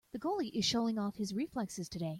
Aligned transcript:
The 0.13 0.17
goalie 0.19 0.49
is 0.51 0.65
showing 0.65 0.97
off 0.97 1.17
his 1.17 1.31
reflexes 1.31 1.87
today. 1.87 2.09